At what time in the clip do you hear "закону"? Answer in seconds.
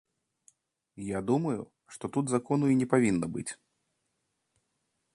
2.33-2.65